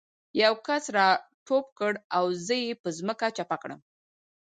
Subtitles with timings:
[0.43, 1.07] یو کس را
[1.45, 3.79] ټوپ کړ او زه یې په ځمکه چپه کړم